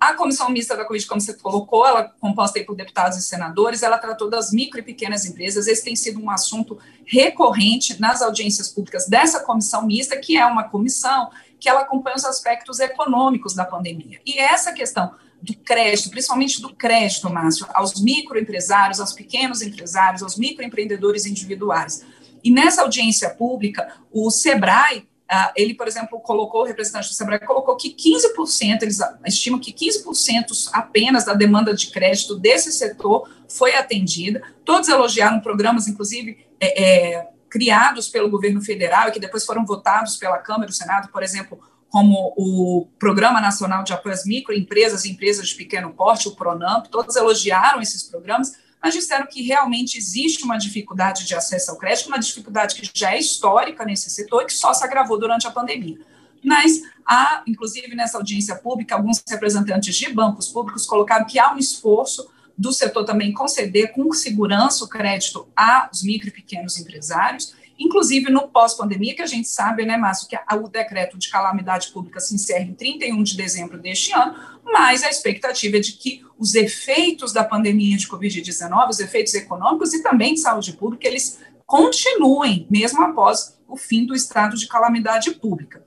A 0.00 0.14
comissão 0.14 0.48
mista 0.48 0.74
da 0.74 0.84
Covid, 0.84 1.06
como 1.06 1.20
você 1.20 1.34
colocou, 1.34 1.86
ela 1.86 2.04
composta 2.04 2.62
por 2.64 2.74
deputados 2.74 3.18
e 3.18 3.22
senadores, 3.22 3.82
ela 3.82 3.98
tratou 3.98 4.30
das 4.30 4.50
micro 4.50 4.80
e 4.80 4.82
pequenas 4.82 5.26
empresas. 5.26 5.66
Esse 5.66 5.84
tem 5.84 5.96
sido 5.96 6.18
um 6.20 6.30
assunto 6.30 6.78
recorrente 7.04 8.00
nas 8.00 8.22
audiências 8.22 8.68
públicas 8.68 9.06
dessa 9.06 9.40
comissão 9.40 9.86
mista, 9.86 10.16
que 10.16 10.38
é 10.38 10.46
uma 10.46 10.64
comissão 10.64 11.30
que 11.60 11.68
ela 11.68 11.80
acompanha 11.80 12.16
os 12.16 12.24
aspectos 12.24 12.78
econômicos 12.78 13.54
da 13.54 13.64
pandemia. 13.64 14.20
E 14.24 14.38
essa 14.38 14.72
questão 14.72 15.14
do 15.42 15.54
crédito, 15.56 16.10
principalmente 16.10 16.60
do 16.60 16.74
crédito, 16.74 17.30
Márcio, 17.30 17.66
aos 17.74 18.00
microempresários, 18.00 19.00
aos 19.00 19.12
pequenos 19.12 19.62
empresários, 19.62 20.22
aos 20.22 20.36
microempreendedores 20.36 21.26
individuais. 21.26 22.04
E 22.42 22.50
nessa 22.50 22.82
audiência 22.82 23.30
pública, 23.30 23.88
o 24.12 24.30
SEBRAE 24.30 25.06
Uh, 25.26 25.50
ele, 25.56 25.74
por 25.74 25.88
exemplo, 25.88 26.20
colocou, 26.20 26.62
o 26.62 26.64
representante 26.64 27.08
do 27.08 27.14
Sebrae 27.14 27.40
colocou 27.40 27.74
que 27.76 27.92
15%, 27.92 28.82
eles 28.82 29.00
estimam 29.26 29.58
que 29.58 29.72
15% 29.72 30.70
apenas 30.72 31.24
da 31.24 31.34
demanda 31.34 31.74
de 31.74 31.88
crédito 31.88 32.38
desse 32.38 32.70
setor 32.70 33.28
foi 33.48 33.74
atendida. 33.74 34.40
Todos 34.64 34.88
elogiaram 34.88 35.40
programas, 35.40 35.88
inclusive, 35.88 36.46
é, 36.60 37.16
é, 37.16 37.28
criados 37.50 38.08
pelo 38.08 38.30
governo 38.30 38.62
federal 38.62 39.08
e 39.08 39.10
que 39.10 39.18
depois 39.18 39.44
foram 39.44 39.66
votados 39.66 40.16
pela 40.16 40.38
Câmara 40.38 40.66
e 40.66 40.68
do 40.68 40.76
Senado, 40.76 41.08
por 41.08 41.24
exemplo, 41.24 41.58
como 41.88 42.34
o 42.36 42.88
Programa 42.98 43.40
Nacional 43.40 43.82
de 43.82 43.92
Apoio 43.92 44.14
às 44.14 44.24
Microempresas 44.24 45.04
e 45.04 45.10
Empresas 45.10 45.48
de 45.48 45.54
Pequeno 45.54 45.92
Porte, 45.92 46.28
o 46.28 46.34
PRONAMP, 46.34 46.88
todos 46.88 47.16
elogiaram 47.16 47.80
esses 47.80 48.02
programas, 48.02 48.52
mas 48.82 48.94
disseram 48.94 49.26
que 49.26 49.42
realmente 49.42 49.96
existe 49.96 50.44
uma 50.44 50.58
dificuldade 50.58 51.26
de 51.26 51.34
acesso 51.34 51.70
ao 51.70 51.78
crédito, 51.78 52.08
uma 52.08 52.18
dificuldade 52.18 52.74
que 52.74 52.90
já 52.94 53.14
é 53.14 53.18
histórica 53.18 53.84
nesse 53.84 54.10
setor 54.10 54.42
e 54.42 54.46
que 54.46 54.52
só 54.52 54.72
se 54.72 54.84
agravou 54.84 55.18
durante 55.18 55.46
a 55.46 55.50
pandemia. 55.50 55.98
Mas 56.44 56.80
há, 57.04 57.42
inclusive 57.46 57.94
nessa 57.94 58.18
audiência 58.18 58.54
pública, 58.56 58.94
alguns 58.94 59.22
representantes 59.28 59.94
de 59.94 60.12
bancos 60.12 60.48
públicos 60.48 60.86
colocaram 60.86 61.26
que 61.26 61.38
há 61.38 61.52
um 61.52 61.58
esforço 61.58 62.30
do 62.56 62.72
setor 62.72 63.04
também 63.04 63.32
conceder 63.32 63.92
com 63.92 64.12
segurança 64.12 64.84
o 64.84 64.88
crédito 64.88 65.48
aos 65.54 66.02
micro 66.02 66.28
e 66.28 66.32
pequenos 66.32 66.78
empresários 66.78 67.54
inclusive 67.78 68.30
no 68.30 68.48
pós-pandemia, 68.48 69.14
que 69.14 69.22
a 69.22 69.26
gente 69.26 69.48
sabe, 69.48 69.84
né, 69.84 69.96
Márcio, 69.96 70.28
que 70.28 70.36
o 70.54 70.68
decreto 70.68 71.18
de 71.18 71.28
calamidade 71.28 71.88
pública 71.88 72.20
se 72.20 72.34
encerra 72.34 72.64
em 72.64 72.74
31 72.74 73.22
de 73.22 73.36
dezembro 73.36 73.78
deste 73.78 74.12
ano, 74.12 74.34
mas 74.64 75.02
a 75.02 75.10
expectativa 75.10 75.76
é 75.76 75.80
de 75.80 75.92
que 75.92 76.24
os 76.38 76.54
efeitos 76.54 77.32
da 77.32 77.44
pandemia 77.44 77.96
de 77.96 78.08
Covid-19, 78.08 78.88
os 78.88 79.00
efeitos 79.00 79.34
econômicos 79.34 79.92
e 79.94 80.02
também 80.02 80.34
de 80.34 80.40
saúde 80.40 80.72
pública, 80.72 81.06
eles 81.06 81.38
continuem, 81.66 82.66
mesmo 82.70 83.02
após 83.02 83.58
o 83.68 83.76
fim 83.76 84.06
do 84.06 84.14
estado 84.14 84.56
de 84.56 84.68
calamidade 84.68 85.32
pública. 85.32 85.84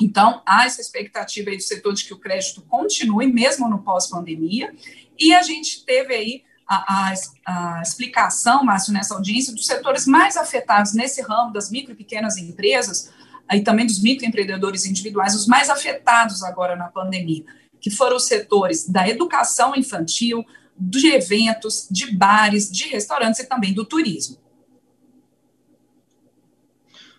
Então, 0.00 0.42
há 0.44 0.66
essa 0.66 0.80
expectativa 0.80 1.50
aí 1.50 1.56
do 1.56 1.62
setor 1.62 1.94
de 1.94 2.04
que 2.04 2.12
o 2.12 2.18
crédito 2.18 2.62
continue, 2.62 3.26
mesmo 3.26 3.68
no 3.68 3.82
pós-pandemia, 3.82 4.74
e 5.18 5.32
a 5.32 5.42
gente 5.42 5.84
teve 5.84 6.14
aí 6.14 6.42
a, 6.66 7.10
a, 7.10 7.14
a, 7.46 7.82
explicação, 7.82 8.64
Márcio, 8.64 8.92
nessa 8.92 9.14
audiência, 9.14 9.54
dos 9.54 9.66
setores 9.66 10.06
mais 10.06 10.36
afetados 10.36 10.94
nesse 10.94 11.20
ramo 11.22 11.52
das 11.52 11.70
micro 11.70 11.92
e 11.92 11.96
pequenas 11.96 12.36
empresas, 12.36 13.10
e 13.52 13.60
também 13.60 13.86
dos 13.86 14.00
microempreendedores 14.02 14.86
individuais, 14.86 15.34
os 15.34 15.46
mais 15.46 15.68
afetados 15.68 16.42
agora 16.42 16.76
na 16.76 16.88
pandemia, 16.88 17.44
que 17.80 17.90
foram 17.90 18.16
os 18.16 18.26
setores 18.26 18.88
da 18.88 19.08
educação 19.08 19.74
infantil, 19.76 20.44
de 20.78 21.08
eventos, 21.08 21.86
de 21.90 22.16
bares, 22.16 22.70
de 22.70 22.88
restaurantes 22.88 23.40
e 23.40 23.46
também 23.46 23.74
do 23.74 23.84
turismo. 23.84 24.38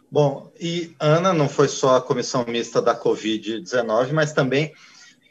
Bom, 0.09 0.51
e 0.59 0.95
Ana, 0.99 1.33
não 1.33 1.49
foi 1.49 1.67
só 1.67 1.95
a 1.95 2.01
comissão 2.01 2.45
mista 2.47 2.81
da 2.81 2.95
Covid-19, 2.95 4.11
mas 4.11 4.31
também 4.31 4.71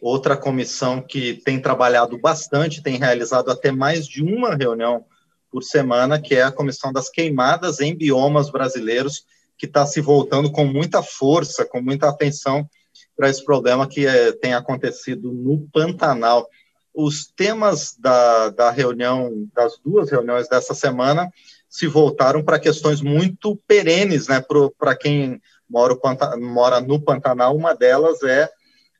outra 0.02 0.36
comissão 0.36 1.00
que 1.00 1.34
tem 1.44 1.60
trabalhado 1.60 2.18
bastante, 2.18 2.82
tem 2.82 2.98
realizado 2.98 3.52
até 3.52 3.70
mais 3.70 4.04
de 4.04 4.20
uma 4.20 4.56
reunião 4.56 5.04
por 5.48 5.62
semana, 5.62 6.20
que 6.20 6.34
é 6.34 6.42
a 6.42 6.50
comissão 6.50 6.92
das 6.92 7.08
queimadas 7.08 7.78
em 7.78 7.96
biomas 7.96 8.50
brasileiros, 8.50 9.24
que 9.56 9.66
está 9.66 9.86
se 9.86 10.00
voltando 10.00 10.50
com 10.50 10.64
muita 10.64 11.04
força, 11.04 11.64
com 11.64 11.80
muita 11.80 12.08
atenção 12.08 12.68
para 13.16 13.30
esse 13.30 13.44
problema 13.44 13.86
que 13.86 14.04
é, 14.04 14.32
tem 14.32 14.54
acontecido 14.54 15.30
no 15.30 15.68
Pantanal. 15.72 16.48
Os 16.92 17.26
temas 17.26 17.94
da, 17.96 18.50
da 18.50 18.70
reunião, 18.72 19.48
das 19.54 19.78
duas 19.78 20.10
reuniões 20.10 20.48
dessa 20.48 20.74
semana, 20.74 21.30
se 21.68 21.86
voltaram 21.86 22.42
para 22.42 22.58
questões 22.58 23.00
muito 23.00 23.56
perenes, 23.68 24.26
né, 24.26 24.44
para 24.76 24.96
quem 24.96 25.40
mora, 25.70 25.96
mora 26.40 26.80
no 26.80 27.00
Pantanal. 27.00 27.56
Uma 27.56 27.72
delas 27.72 28.20
é 28.24 28.50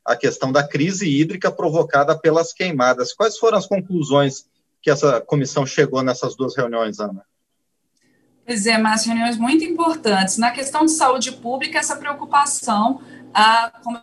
a 0.05 0.15
questão 0.15 0.51
da 0.51 0.67
crise 0.67 1.07
hídrica 1.07 1.51
provocada 1.51 2.17
pelas 2.17 2.51
queimadas. 2.51 3.13
Quais 3.13 3.37
foram 3.37 3.57
as 3.57 3.65
conclusões 3.65 4.45
que 4.81 4.89
essa 4.89 5.21
comissão 5.21 5.65
chegou 5.65 6.03
nessas 6.03 6.35
duas 6.35 6.55
reuniões, 6.55 6.99
Ana? 6.99 7.25
Pois 8.45 8.65
é, 8.65 8.77
mas 8.77 9.05
reuniões 9.05 9.37
muito 9.37 9.63
importantes. 9.63 10.37
Na 10.37 10.51
questão 10.51 10.85
de 10.85 10.91
saúde 10.91 11.31
pública, 11.31 11.79
essa 11.79 11.95
preocupação, 11.95 13.01
a, 13.33 13.71
como 13.81 14.01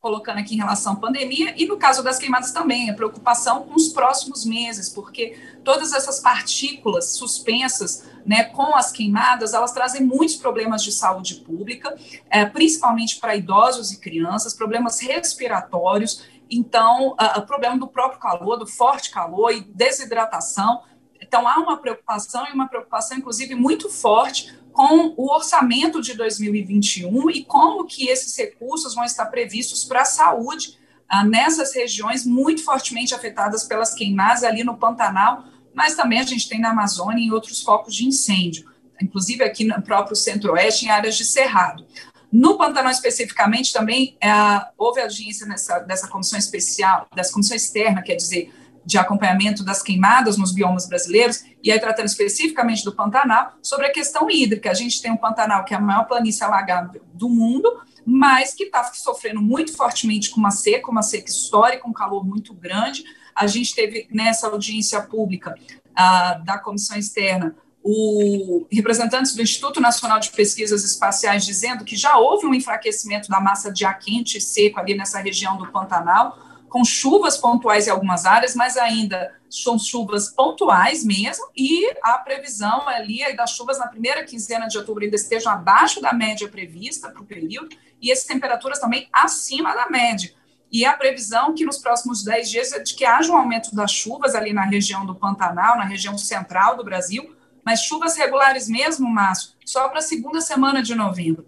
colocando 0.00 0.38
aqui 0.38 0.54
em 0.54 0.58
relação 0.58 0.92
à 0.92 0.96
pandemia, 0.96 1.54
e 1.56 1.66
no 1.66 1.76
caso 1.76 2.02
das 2.02 2.18
queimadas 2.18 2.52
também, 2.52 2.88
a 2.88 2.94
preocupação 2.94 3.64
com 3.64 3.74
os 3.74 3.88
próximos 3.88 4.44
meses, 4.44 4.88
porque 4.88 5.36
todas 5.64 5.92
essas 5.92 6.20
partículas 6.20 7.16
suspensas 7.16 8.08
né, 8.24 8.44
com 8.44 8.76
as 8.76 8.92
queimadas, 8.92 9.54
elas 9.54 9.72
trazem 9.72 10.04
muitos 10.04 10.36
problemas 10.36 10.84
de 10.84 10.92
saúde 10.92 11.36
pública, 11.36 11.96
é, 12.30 12.44
principalmente 12.44 13.18
para 13.18 13.34
idosos 13.34 13.90
e 13.90 13.98
crianças, 13.98 14.54
problemas 14.54 15.00
respiratórios, 15.00 16.26
então, 16.50 17.14
o 17.36 17.42
problema 17.42 17.76
do 17.76 17.86
próprio 17.86 18.18
calor, 18.18 18.56
do 18.56 18.66
forte 18.66 19.10
calor 19.10 19.52
e 19.52 19.60
desidratação, 19.60 20.82
então, 21.20 21.46
há 21.46 21.58
uma 21.58 21.76
preocupação 21.76 22.46
e 22.48 22.52
uma 22.52 22.68
preocupação, 22.68 23.18
inclusive, 23.18 23.54
muito 23.54 23.90
forte 23.90 24.57
com 24.78 25.12
o 25.16 25.34
orçamento 25.34 26.00
de 26.00 26.14
2021 26.14 27.30
e 27.30 27.42
como 27.42 27.84
que 27.84 28.06
esses 28.06 28.38
recursos 28.38 28.94
vão 28.94 29.02
estar 29.02 29.26
previstos 29.26 29.82
para 29.82 30.02
a 30.02 30.04
saúde 30.04 30.78
ah, 31.08 31.24
nessas 31.24 31.74
regiões 31.74 32.24
muito 32.24 32.62
fortemente 32.62 33.12
afetadas 33.12 33.64
pelas 33.64 33.92
queimadas 33.92 34.44
ali 34.44 34.62
no 34.62 34.76
Pantanal, 34.76 35.46
mas 35.74 35.96
também 35.96 36.20
a 36.20 36.22
gente 36.22 36.48
tem 36.48 36.60
na 36.60 36.70
Amazônia 36.70 37.26
e 37.26 37.32
outros 37.32 37.60
focos 37.60 37.92
de 37.92 38.06
incêndio, 38.06 38.70
inclusive 39.02 39.42
aqui 39.42 39.64
no 39.64 39.82
próprio 39.82 40.14
Centro-Oeste, 40.14 40.86
em 40.86 40.90
áreas 40.90 41.16
de 41.16 41.24
cerrado. 41.24 41.84
No 42.30 42.56
Pantanal 42.56 42.92
especificamente 42.92 43.72
também 43.72 44.16
é, 44.22 44.30
houve 44.78 45.00
audiência 45.00 45.44
nessa, 45.44 45.80
dessa 45.80 46.06
comissão 46.06 46.38
especial, 46.38 47.08
dessa 47.16 47.32
comissão 47.32 47.56
externa, 47.56 48.00
quer 48.00 48.14
dizer, 48.14 48.54
de 48.88 48.96
acompanhamento 48.96 49.62
das 49.62 49.82
queimadas 49.82 50.38
nos 50.38 50.50
biomas 50.50 50.88
brasileiros, 50.88 51.44
e 51.62 51.70
aí 51.70 51.78
tratando 51.78 52.06
especificamente 52.06 52.82
do 52.82 52.90
Pantanal, 52.90 53.52
sobre 53.60 53.84
a 53.84 53.92
questão 53.92 54.30
hídrica. 54.30 54.70
A 54.70 54.74
gente 54.74 55.02
tem 55.02 55.12
um 55.12 55.16
Pantanal 55.18 55.62
que 55.66 55.74
é 55.74 55.76
a 55.76 55.80
maior 55.80 56.04
planície 56.04 56.42
alagada 56.42 56.98
do 57.12 57.28
mundo, 57.28 57.70
mas 58.06 58.54
que 58.54 58.64
está 58.64 58.82
sofrendo 58.94 59.42
muito 59.42 59.76
fortemente 59.76 60.30
com 60.30 60.40
uma 60.40 60.50
seca, 60.50 60.90
uma 60.90 61.02
seca 61.02 61.28
histórica, 61.28 61.86
um 61.86 61.92
calor 61.92 62.26
muito 62.26 62.54
grande. 62.54 63.04
A 63.36 63.46
gente 63.46 63.74
teve 63.74 64.08
nessa 64.10 64.46
audiência 64.46 65.02
pública 65.02 65.54
uh, 65.90 66.42
da 66.42 66.58
comissão 66.58 66.96
externa 66.96 67.54
o 67.84 68.66
representantes 68.72 69.34
do 69.34 69.42
Instituto 69.42 69.82
Nacional 69.82 70.18
de 70.18 70.30
Pesquisas 70.30 70.82
Espaciais 70.82 71.44
dizendo 71.44 71.84
que 71.84 71.94
já 71.94 72.16
houve 72.16 72.46
um 72.46 72.54
enfraquecimento 72.54 73.28
da 73.28 73.38
massa 73.38 73.70
de 73.70 73.84
ar 73.84 73.98
quente 73.98 74.38
e 74.38 74.40
seco 74.40 74.80
ali 74.80 74.96
nessa 74.96 75.18
região 75.20 75.58
do 75.58 75.70
Pantanal, 75.70 76.47
com 76.68 76.84
chuvas 76.84 77.36
pontuais 77.36 77.86
em 77.86 77.90
algumas 77.90 78.26
áreas, 78.26 78.54
mas 78.54 78.76
ainda 78.76 79.34
são 79.50 79.78
chuvas 79.78 80.28
pontuais 80.28 81.04
mesmo, 81.04 81.46
e 81.56 81.90
a 82.02 82.18
previsão 82.18 82.86
ali 82.88 83.22
é 83.22 83.34
das 83.34 83.50
chuvas 83.50 83.78
na 83.78 83.88
primeira 83.88 84.24
quinzena 84.24 84.68
de 84.68 84.76
outubro 84.76 85.04
ainda 85.04 85.16
estejam 85.16 85.52
abaixo 85.52 86.00
da 86.00 86.12
média 86.12 86.48
prevista 86.48 87.10
para 87.10 87.22
o 87.22 87.26
período, 87.26 87.74
e 88.00 88.12
as 88.12 88.24
temperaturas 88.24 88.78
também 88.78 89.08
acima 89.12 89.74
da 89.74 89.88
média. 89.88 90.32
E 90.70 90.84
a 90.84 90.92
previsão 90.92 91.54
que 91.54 91.64
nos 91.64 91.78
próximos 91.78 92.22
10 92.22 92.50
dias 92.50 92.72
é 92.72 92.78
de 92.78 92.94
que 92.94 93.04
haja 93.04 93.32
um 93.32 93.36
aumento 93.36 93.74
das 93.74 93.90
chuvas 93.90 94.34
ali 94.34 94.52
na 94.52 94.64
região 94.64 95.06
do 95.06 95.14
Pantanal, 95.14 95.78
na 95.78 95.84
região 95.84 96.18
central 96.18 96.76
do 96.76 96.84
Brasil, 96.84 97.34
mas 97.64 97.82
chuvas 97.82 98.16
regulares 98.16 98.68
mesmo, 98.68 99.08
Márcio, 99.08 99.52
só 99.64 99.88
para 99.88 99.98
a 99.98 100.02
segunda 100.02 100.40
semana 100.40 100.82
de 100.82 100.94
novembro. 100.94 101.46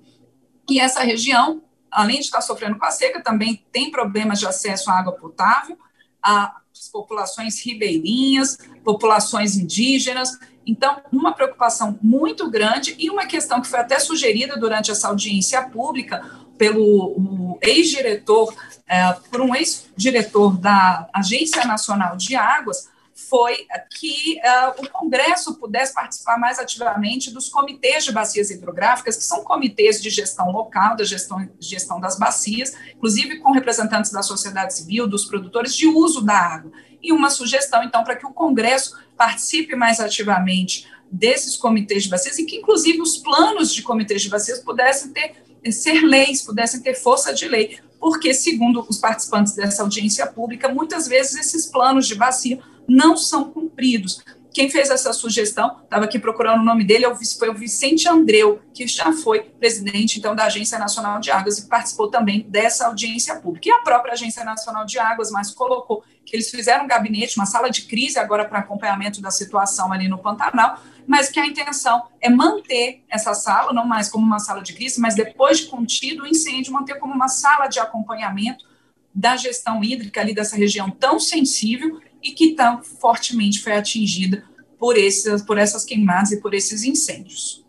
E 0.68 0.80
essa 0.80 1.00
região 1.00 1.62
além 1.90 2.16
de 2.18 2.24
estar 2.24 2.40
sofrendo 2.40 2.78
com 2.78 2.84
a 2.84 2.90
seca, 2.90 3.22
também 3.22 3.64
tem 3.72 3.90
problemas 3.90 4.38
de 4.38 4.46
acesso 4.46 4.90
à 4.90 4.98
água 4.98 5.12
potável, 5.12 5.78
as 6.22 6.88
populações 6.92 7.64
ribeirinhas, 7.64 8.58
populações 8.84 9.56
indígenas. 9.56 10.38
Então, 10.66 11.00
uma 11.10 11.32
preocupação 11.32 11.98
muito 12.02 12.50
grande 12.50 12.94
e 12.98 13.10
uma 13.10 13.26
questão 13.26 13.60
que 13.60 13.68
foi 13.68 13.80
até 13.80 13.98
sugerida 13.98 14.56
durante 14.56 14.90
essa 14.90 15.08
audiência 15.08 15.62
pública 15.62 16.22
pelo 16.56 17.58
ex-diretor, 17.62 18.54
é, 18.86 19.12
por 19.30 19.40
um 19.40 19.54
ex-diretor 19.54 20.58
da 20.58 21.08
Agência 21.12 21.64
Nacional 21.64 22.16
de 22.16 22.36
Águas, 22.36 22.88
foi 23.28 23.66
que 23.90 24.38
uh, 24.38 24.82
o 24.82 24.88
Congresso 24.88 25.54
pudesse 25.54 25.94
participar 25.94 26.38
mais 26.38 26.58
ativamente 26.58 27.30
dos 27.30 27.48
comitês 27.48 28.04
de 28.04 28.12
bacias 28.12 28.50
hidrográficas, 28.50 29.16
que 29.16 29.24
são 29.24 29.44
comitês 29.44 30.00
de 30.00 30.10
gestão 30.10 30.50
local, 30.50 30.96
da 30.96 31.04
gestão, 31.04 31.48
gestão 31.58 32.00
das 32.00 32.18
bacias, 32.18 32.74
inclusive 32.96 33.38
com 33.38 33.52
representantes 33.52 34.10
da 34.10 34.22
sociedade 34.22 34.74
civil, 34.74 35.06
dos 35.06 35.24
produtores 35.24 35.76
de 35.76 35.86
uso 35.86 36.22
da 36.22 36.36
água. 36.36 36.72
E 37.02 37.12
uma 37.12 37.30
sugestão, 37.30 37.82
então, 37.82 38.02
para 38.02 38.16
que 38.16 38.26
o 38.26 38.32
Congresso 38.32 38.98
participe 39.16 39.76
mais 39.76 40.00
ativamente 40.00 40.88
desses 41.10 41.56
comitês 41.56 42.04
de 42.04 42.08
bacias 42.08 42.38
e 42.38 42.44
que, 42.44 42.56
inclusive, 42.56 43.00
os 43.00 43.18
planos 43.18 43.74
de 43.74 43.82
comitês 43.82 44.22
de 44.22 44.28
bacias 44.28 44.60
pudessem 44.60 45.12
ter 45.12 45.34
ser 45.70 46.00
leis, 46.00 46.40
pudessem 46.40 46.80
ter 46.80 46.94
força 46.94 47.34
de 47.34 47.46
lei, 47.46 47.78
porque, 47.98 48.32
segundo 48.32 48.82
os 48.88 48.96
participantes 48.96 49.54
dessa 49.54 49.82
audiência 49.82 50.26
pública, 50.26 50.70
muitas 50.70 51.06
vezes 51.06 51.38
esses 51.38 51.66
planos 51.66 52.06
de 52.06 52.14
bacia 52.14 52.58
não 52.90 53.16
são 53.16 53.44
cumpridos. 53.44 54.20
Quem 54.52 54.68
fez 54.68 54.90
essa 54.90 55.12
sugestão, 55.12 55.76
estava 55.84 56.06
aqui 56.06 56.18
procurando 56.18 56.60
o 56.60 56.64
nome 56.64 56.82
dele, 56.82 57.04
é 57.04 57.14
foi 57.38 57.48
o 57.48 57.54
Vicente 57.54 58.08
Andreu, 58.08 58.60
que 58.74 58.84
já 58.88 59.12
foi 59.12 59.42
presidente, 59.42 60.18
então, 60.18 60.34
da 60.34 60.46
Agência 60.46 60.76
Nacional 60.76 61.20
de 61.20 61.30
Águas 61.30 61.58
e 61.58 61.68
participou 61.68 62.10
também 62.10 62.40
dessa 62.48 62.88
audiência 62.88 63.36
pública. 63.36 63.68
E 63.68 63.72
a 63.72 63.78
própria 63.78 64.12
Agência 64.12 64.42
Nacional 64.42 64.84
de 64.84 64.98
Águas, 64.98 65.30
mas 65.30 65.52
colocou 65.52 66.02
que 66.26 66.34
eles 66.34 66.50
fizeram 66.50 66.84
um 66.84 66.88
gabinete, 66.88 67.36
uma 67.36 67.46
sala 67.46 67.70
de 67.70 67.82
crise 67.82 68.18
agora 68.18 68.44
para 68.44 68.58
acompanhamento 68.58 69.22
da 69.22 69.30
situação 69.30 69.92
ali 69.92 70.08
no 70.08 70.18
Pantanal, 70.18 70.80
mas 71.06 71.30
que 71.30 71.38
a 71.38 71.46
intenção 71.46 72.08
é 72.20 72.28
manter 72.28 73.04
essa 73.08 73.34
sala, 73.34 73.72
não 73.72 73.86
mais 73.86 74.08
como 74.08 74.26
uma 74.26 74.40
sala 74.40 74.62
de 74.62 74.72
crise, 74.72 75.00
mas 75.00 75.14
depois 75.14 75.60
de 75.60 75.66
contido 75.66 76.24
o 76.24 76.26
incêndio, 76.26 76.72
manter 76.72 76.98
como 76.98 77.14
uma 77.14 77.28
sala 77.28 77.68
de 77.68 77.78
acompanhamento 77.78 78.68
da 79.14 79.36
gestão 79.36 79.82
hídrica 79.82 80.20
ali 80.20 80.34
dessa 80.34 80.56
região 80.56 80.90
tão 80.90 81.18
sensível 81.18 82.00
e 82.22 82.32
que 82.32 82.54
tão 82.54 82.82
fortemente 82.82 83.60
foi 83.60 83.72
atingida 83.72 84.44
por, 84.78 84.96
esses, 84.96 85.42
por 85.42 85.58
essas 85.58 85.84
queimadas 85.84 86.32
e 86.32 86.40
por 86.40 86.54
esses 86.54 86.84
incêndios. 86.84 87.64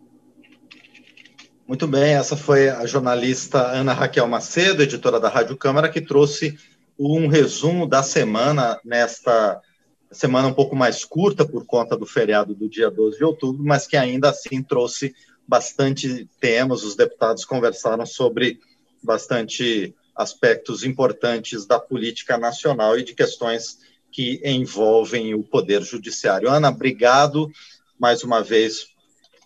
Muito 1.67 1.87
bem, 1.87 2.15
essa 2.15 2.35
foi 2.35 2.69
a 2.69 2.85
jornalista 2.85 3.59
Ana 3.59 3.93
Raquel 3.93 4.27
Macedo, 4.27 4.83
editora 4.83 5.19
da 5.19 5.29
Rádio 5.29 5.55
Câmara, 5.55 5.89
que 5.89 6.01
trouxe 6.01 6.57
um 6.99 7.27
resumo 7.27 7.87
da 7.87 8.03
semana 8.03 8.79
nesta 8.83 9.61
semana 10.11 10.49
um 10.49 10.53
pouco 10.53 10.75
mais 10.75 11.05
curta 11.05 11.45
por 11.45 11.65
conta 11.65 11.97
do 11.97 12.05
feriado 12.05 12.53
do 12.53 12.69
dia 12.69 12.91
12 12.91 13.17
de 13.17 13.23
outubro, 13.23 13.63
mas 13.63 13.87
que 13.87 13.95
ainda 13.95 14.29
assim 14.29 14.61
trouxe 14.61 15.15
bastante 15.47 16.29
temas, 16.39 16.83
os 16.83 16.95
deputados 16.95 17.45
conversaram 17.45 18.05
sobre 18.05 18.59
bastante 19.01 19.95
aspectos 20.15 20.83
importantes 20.83 21.65
da 21.65 21.79
política 21.79 22.37
nacional 22.37 22.97
e 22.97 23.03
de 23.03 23.15
questões 23.15 23.79
que 24.11 24.41
envolvem 24.43 25.33
o 25.33 25.43
poder 25.43 25.81
judiciário. 25.81 26.49
Ana, 26.49 26.69
obrigado 26.69 27.49
mais 27.99 28.23
uma 28.23 28.43
vez 28.43 28.87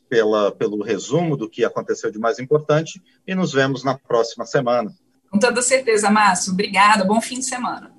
pela, 0.10 0.51
pelo 0.51 0.84
resumo 0.84 1.38
do 1.38 1.50
que 1.50 1.63
aconteceu 1.63 2.12
de 2.12 2.19
mais 2.19 2.39
importante 2.39 3.01
e 3.27 3.36
nos 3.36 3.53
vemos 3.53 3.84
na 3.84 3.98
próxima 3.98 4.45
semana. 4.45 4.93
Com 5.29 5.39
toda 5.39 5.62
certeza, 5.62 6.10
Márcio. 6.10 6.53
Obrigada. 6.53 7.03
Bom 7.03 7.19
fim 7.19 7.39
de 7.39 7.45
semana. 7.45 7.95